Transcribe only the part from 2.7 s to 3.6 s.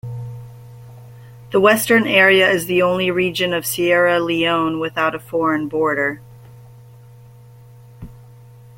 only region